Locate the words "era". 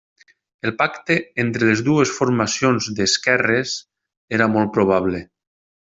4.39-4.53